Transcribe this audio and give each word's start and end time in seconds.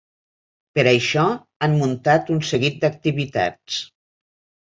Per 0.79 0.83
això, 0.91 1.25
han 1.67 1.75
muntat 1.81 2.33
un 2.37 2.41
seguit 2.53 2.81
d’activitats. 2.85 3.77